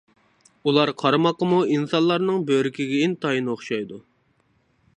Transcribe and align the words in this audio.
ئۇلار 0.69 0.91
قارىماققىمۇ 1.01 1.59
ئىنسانلارنىڭ 1.75 2.41
بۆرىكىگە 2.47 3.03
ئىنتايىن 3.05 3.53
ئوخشايدۇ. 3.53 4.01